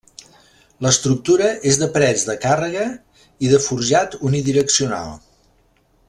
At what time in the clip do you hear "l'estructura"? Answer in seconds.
0.85-1.49